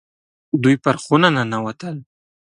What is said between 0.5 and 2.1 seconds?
دوی پر خونه ننوتل.